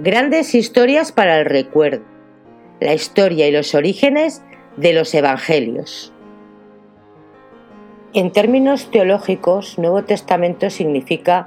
[0.00, 2.04] Grandes historias para el recuerdo.
[2.80, 4.42] La historia y los orígenes
[4.76, 6.12] de los Evangelios.
[8.12, 11.46] En términos teológicos, Nuevo Testamento significa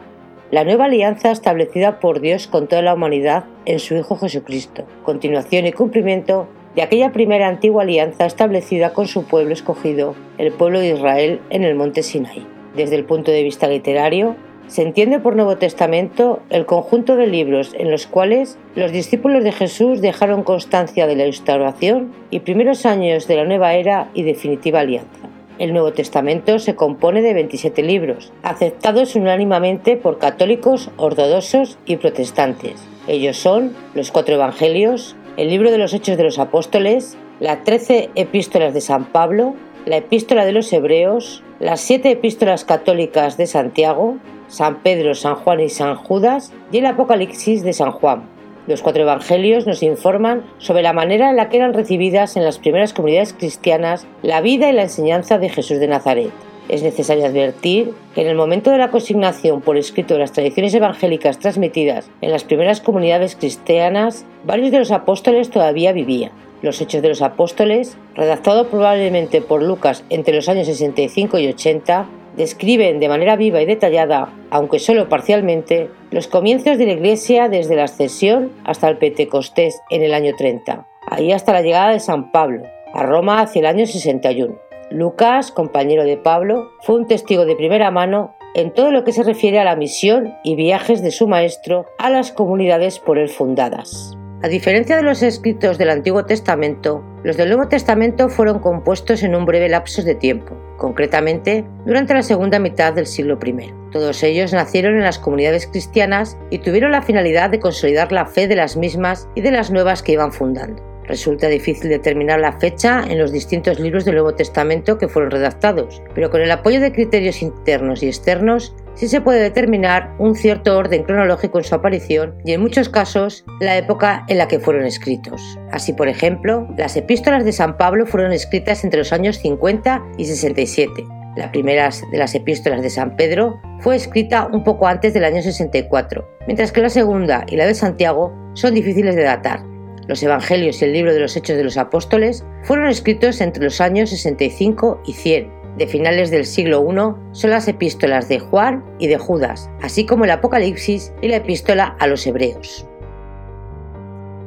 [0.50, 5.66] la nueva alianza establecida por Dios con toda la humanidad en su Hijo Jesucristo, continuación
[5.66, 10.94] y cumplimiento de aquella primera antigua alianza establecida con su pueblo escogido, el pueblo de
[10.94, 12.48] Israel, en el monte Sinai.
[12.78, 14.38] Desde el punto de vista literario,
[14.68, 19.54] se entiende por Nuevo Testamento el conjunto de libros en los cuales los discípulos de
[19.54, 24.82] Jesús dejaron constancia de la instauración y primeros años de la nueva era y definitiva
[24.82, 25.30] alianza.
[25.58, 32.76] El Nuevo Testamento se compone de 27 libros, aceptados unánimamente por católicos, ortodoxos y protestantes.
[33.08, 38.10] Ellos son los cuatro Evangelios, el libro de los Hechos de los Apóstoles, las trece
[38.16, 44.18] epístolas de San Pablo, la epístola de los Hebreos, las siete epístolas católicas de Santiago,
[44.48, 48.24] San Pedro, San Juan y San Judas y el Apocalipsis de San Juan.
[48.68, 52.60] Los cuatro evangelios nos informan sobre la manera en la que eran recibidas en las
[52.60, 56.32] primeras comunidades cristianas la vida y la enseñanza de Jesús de Nazaret.
[56.68, 60.74] Es necesario advertir que en el momento de la consignación por escrito de las tradiciones
[60.74, 66.32] evangélicas transmitidas en las primeras comunidades cristianas, varios de los apóstoles todavía vivían.
[66.62, 72.06] Los Hechos de los Apóstoles, redactado probablemente por Lucas entre los años 65 y 80,
[72.38, 77.76] describen de manera viva y detallada, aunque solo parcialmente, los comienzos de la Iglesia desde
[77.76, 82.32] la ascensión hasta el Pentecostés en el año 30, ahí hasta la llegada de San
[82.32, 84.56] Pablo, a Roma hacia el año 61.
[84.90, 89.24] Lucas, compañero de Pablo, fue un testigo de primera mano en todo lo que se
[89.24, 94.17] refiere a la misión y viajes de su maestro a las comunidades por él fundadas.
[94.44, 99.34] A diferencia de los escritos del Antiguo Testamento, los del Nuevo Testamento fueron compuestos en
[99.34, 103.74] un breve lapso de tiempo, concretamente durante la segunda mitad del siglo I.
[103.92, 108.48] Todos ellos nacieron en las comunidades cristianas y tuvieron la finalidad de consolidar la fe
[108.48, 110.84] de las mismas y de las nuevas que iban fundando.
[111.06, 116.04] Resulta difícil determinar la fecha en los distintos libros del Nuevo Testamento que fueron redactados,
[116.14, 120.78] pero con el apoyo de criterios internos y externos sí se puede determinar un cierto
[120.78, 124.86] orden cronológico en su aparición y en muchos casos la época en la que fueron
[124.86, 125.58] escritos.
[125.72, 130.26] Así, por ejemplo, las epístolas de San Pablo fueron escritas entre los años 50 y
[130.26, 131.06] 67.
[131.36, 135.44] La primera de las epístolas de San Pedro fue escrita un poco antes del año
[135.44, 139.64] 64, mientras que la segunda y la de Santiago son difíciles de datar.
[140.08, 143.82] Los Evangelios y el libro de los Hechos de los Apóstoles fueron escritos entre los
[143.82, 146.96] años 65 y 100, de finales del siglo I
[147.34, 151.96] son las epístolas de Juan y de Judas, así como el Apocalipsis y la epístola
[152.00, 152.86] a los Hebreos.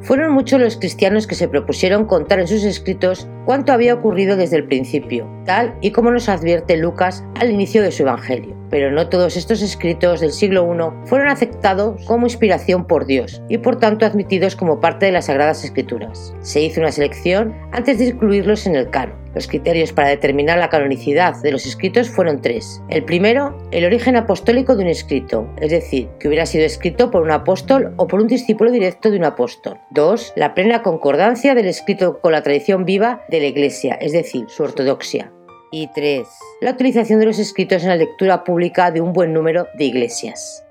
[0.01, 4.57] Fueron muchos los cristianos que se propusieron contar en sus escritos cuánto había ocurrido desde
[4.57, 8.55] el principio, tal y como nos advierte Lucas al inicio de su Evangelio.
[8.69, 13.57] Pero no todos estos escritos del siglo I fueron aceptados como inspiración por Dios y
[13.57, 16.33] por tanto admitidos como parte de las Sagradas Escrituras.
[16.39, 19.21] Se hizo una selección antes de incluirlos en el canon.
[19.33, 22.81] Los criterios para determinar la canonicidad de los escritos fueron tres.
[22.89, 27.23] El primero, el origen apostólico de un escrito, es decir, que hubiera sido escrito por
[27.23, 29.79] un apóstol o por un discípulo directo de un apóstol.
[29.89, 34.45] Dos, la plena concordancia del escrito con la tradición viva de la Iglesia, es decir,
[34.49, 35.31] su ortodoxia.
[35.71, 36.27] Y tres,
[36.59, 40.65] la utilización de los escritos en la lectura pública de un buen número de iglesias.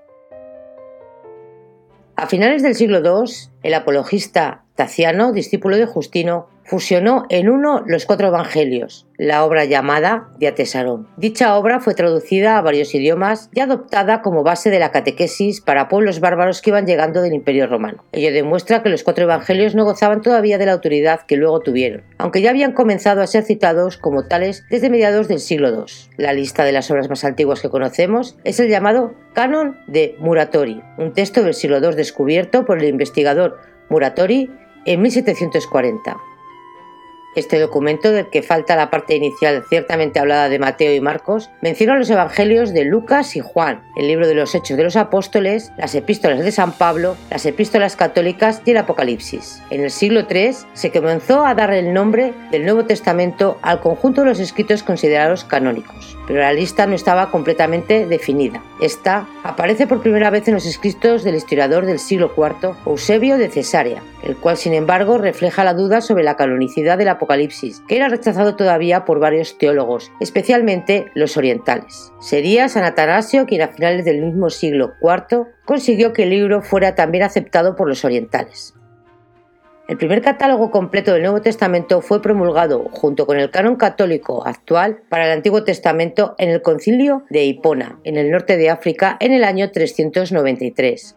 [2.17, 3.33] A finales del siglo II,
[3.63, 10.29] el apologista Taciano, discípulo de Justino, fusionó en uno los cuatro evangelios, la obra llamada
[10.39, 11.09] Diatesarón.
[11.17, 15.89] Dicha obra fue traducida a varios idiomas y adoptada como base de la catequesis para
[15.89, 18.05] pueblos bárbaros que iban llegando del Imperio Romano.
[18.13, 22.05] Ello demuestra que los cuatro evangelios no gozaban todavía de la autoridad que luego tuvieron,
[22.19, 25.93] aunque ya habían comenzado a ser citados como tales desde mediados del siglo II.
[26.19, 30.81] La lista de las obras más antiguas que conocemos es el llamado Canon de Muratori,
[30.99, 33.59] un texto del siglo II descubierto por el investigador
[33.89, 34.53] Muratori
[34.85, 36.30] en 1740.
[37.37, 41.97] Este documento, del que falta la parte inicial ciertamente hablada de Mateo y Marcos, menciona
[41.97, 45.95] los evangelios de Lucas y Juan, el libro de los Hechos de los Apóstoles, las
[45.95, 49.63] epístolas de San Pablo, las epístolas católicas y el Apocalipsis.
[49.71, 54.23] En el siglo III se comenzó a dar el nombre del Nuevo Testamento al conjunto
[54.23, 58.61] de los escritos considerados canónicos, pero la lista no estaba completamente definida.
[58.81, 63.51] Esta aparece por primera vez en los escritos del historiador del siglo IV, Eusebio de
[63.51, 68.09] Cesarea, el cual sin embargo refleja la duda sobre la canonicidad del Apocalipsis, que era
[68.09, 72.13] rechazado todavía por varios teólogos, especialmente los orientales.
[72.21, 76.95] Sería San Atanasio quien a finales del mismo siglo IV consiguió que el libro fuera
[76.95, 78.75] también aceptado por los orientales.
[79.91, 85.03] El primer catálogo completo del Nuevo Testamento fue promulgado junto con el canon católico actual
[85.09, 89.33] para el Antiguo Testamento en el concilio de Hipona, en el norte de África, en
[89.33, 91.17] el año 393.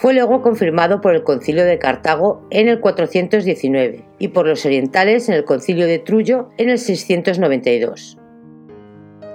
[0.00, 5.28] Fue luego confirmado por el Concilio de Cartago en el 419 y por los orientales
[5.28, 8.16] en el Concilio de Trullo en el 692.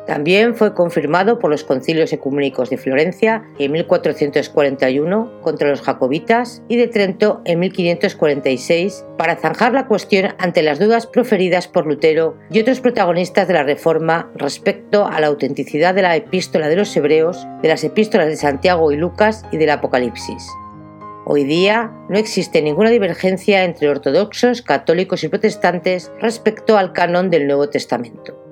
[0.06, 6.78] También fue confirmado por los concilios ecuménicos de Florencia en 1441 contra los jacobitas y
[6.78, 12.60] de Trento en 1546 para zanjar la cuestión ante las dudas proferidas por Lutero y
[12.60, 17.48] otros protagonistas de la Reforma respecto a la autenticidad de la epístola de los hebreos,
[17.64, 20.48] de las epístolas de Santiago y Lucas y del Apocalipsis.
[21.26, 27.48] Hoy día no existe ninguna divergencia entre ortodoxos, católicos y protestantes respecto al canon del
[27.48, 28.45] Nuevo Testamento.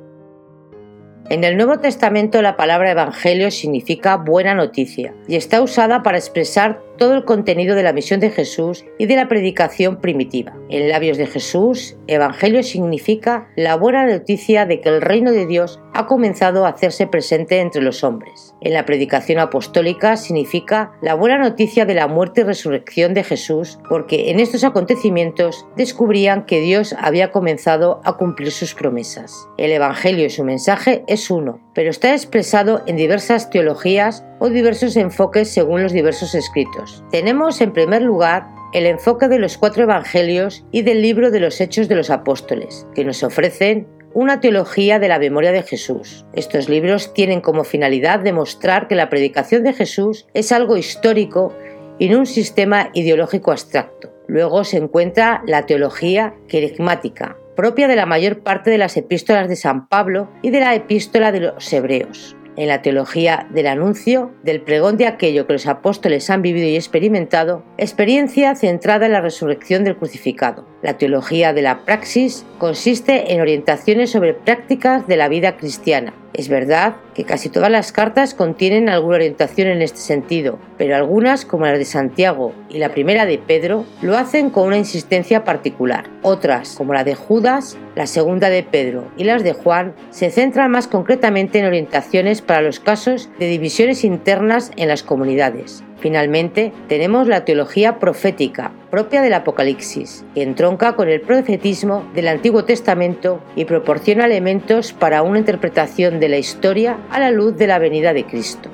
[1.34, 6.80] En el Nuevo Testamento la palabra Evangelio significa buena noticia y está usada para expresar
[6.98, 10.54] todo el contenido de la misión de Jesús y de la predicación primitiva.
[10.69, 15.80] En labios de Jesús, Evangelio significa la buena noticia de que el reino de Dios
[15.94, 18.56] ha comenzado a hacerse presente entre los hombres.
[18.62, 23.80] En la predicación apostólica significa la buena noticia de la muerte y resurrección de Jesús,
[23.89, 29.48] porque en estos acontecimientos descubrían que Dios había comenzado a cumplir sus promesas.
[29.57, 34.96] El Evangelio y su mensaje es uno, pero está expresado en diversas teologías o diversos
[34.96, 37.04] enfoques según los diversos escritos.
[37.12, 41.62] Tenemos en primer lugar el enfoque de los cuatro evangelios y del libro de los
[41.62, 46.25] Hechos de los Apóstoles, que nos ofrecen una teología de la memoria de Jesús.
[46.34, 51.54] Estos libros tienen como finalidad demostrar que la predicación de Jesús es algo histórico
[52.00, 54.14] y no un sistema ideológico abstracto.
[54.28, 59.56] Luego se encuentra la teología querigmática, propia de la mayor parte de las epístolas de
[59.56, 64.62] San Pablo y de la epístola de los Hebreos en la teología del anuncio, del
[64.62, 69.84] pregón de aquello que los apóstoles han vivido y experimentado, experiencia centrada en la resurrección
[69.84, 70.73] del crucificado.
[70.84, 76.50] La teología de la praxis consiste en orientaciones sobre prácticas de la vida cristiana, es
[76.50, 81.66] verdad que casi todas las cartas contienen alguna orientación en este sentido, pero algunas, como
[81.66, 86.10] las de Santiago y la primera de Pedro, lo hacen con una insistencia particular.
[86.24, 90.72] Otras, como la de Judas, la segunda de Pedro y las de Juan, se centran
[90.72, 95.84] más concretamente en orientaciones para los casos de divisiones internas en las comunidades.
[96.04, 102.66] Finalmente, tenemos la teología profética, propia del Apocalipsis, que entronca con el profetismo del Antiguo
[102.66, 107.80] Testamento y proporciona elementos para una interpretación de la historia a la luz de la
[107.80, 108.70] venida de Cristo.